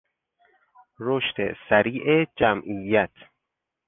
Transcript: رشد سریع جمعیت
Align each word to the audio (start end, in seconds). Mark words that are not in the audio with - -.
رشد 0.99 1.55
سریع 1.69 2.25
جمعیت 2.35 3.11